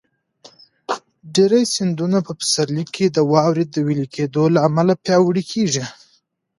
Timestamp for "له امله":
4.55-4.93